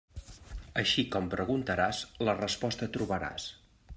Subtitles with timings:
[0.81, 3.49] Així com preguntaràs, la resposta trobaràs.